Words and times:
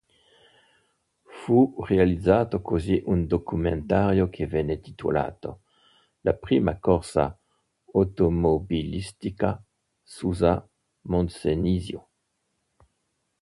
Fu 1.43 1.75
realizzato 1.85 2.59
così 2.63 3.03
un 3.05 3.27
documentario 3.27 4.29
che 4.29 4.47
venne 4.47 4.79
titolato 4.79 5.61
"La 6.21 6.33
prima 6.33 6.79
corsa 6.79 7.37
automobilistica 7.93 9.63
Susa 10.01 10.67
Moncenisio". 11.01 12.09